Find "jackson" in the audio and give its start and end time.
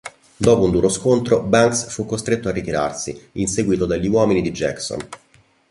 4.49-4.97